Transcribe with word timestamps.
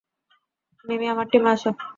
মিমি, 0.85 1.05
আমার 1.07 1.27
টিমে 1.31 1.49
আসো। 1.51 1.69